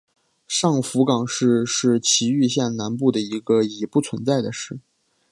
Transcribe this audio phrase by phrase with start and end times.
[0.47, 4.79] 上福冈市是崎玉县南部的一个已不存在的市。